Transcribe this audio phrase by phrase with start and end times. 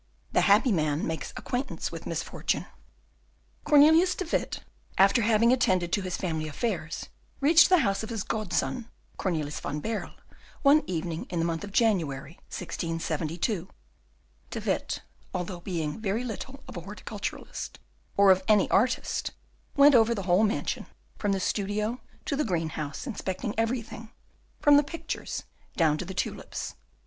[0.31, 2.65] The Happy Man makes Acquaintance with Misfortune
[3.63, 4.61] Cornelius de Witt,
[4.97, 9.79] after having attended to his family affairs, reached the house of his godson, Cornelius van
[9.79, 10.15] Baerle,
[10.63, 13.69] one evening in the month of January, 1672.
[14.49, 15.03] De Witt,
[15.35, 17.77] although being very little of a horticulturist
[18.17, 19.29] or of an artist,
[19.75, 20.87] went over the whole mansion,
[21.19, 24.09] from the studio to the green house, inspecting everything,
[24.59, 25.43] from the pictures
[25.77, 26.73] down to the tulips.